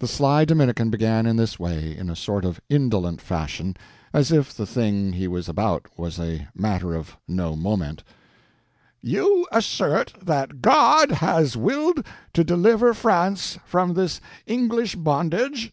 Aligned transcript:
The 0.00 0.08
sly 0.08 0.44
Dominican 0.44 0.90
began 0.90 1.26
in 1.26 1.36
this 1.36 1.56
way—in 1.60 2.10
a 2.10 2.16
sort 2.16 2.44
of 2.44 2.60
indolent 2.68 3.20
fashion, 3.20 3.76
as 4.12 4.32
if 4.32 4.52
the 4.52 4.66
thing 4.66 5.12
he 5.12 5.28
was 5.28 5.48
about 5.48 5.86
was 5.96 6.18
a 6.18 6.48
matter 6.56 6.96
of 6.96 7.16
no 7.28 7.54
moment: 7.54 8.02
"You 9.00 9.46
assert 9.52 10.12
that 10.20 10.60
God 10.60 11.12
has 11.12 11.56
willed 11.56 12.04
to 12.32 12.42
deliver 12.42 12.92
France 12.94 13.58
from 13.64 13.94
this 13.94 14.20
English 14.44 14.96
bondage?" 14.96 15.72